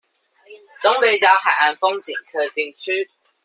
[0.81, 3.07] 東北角海岸風景特定區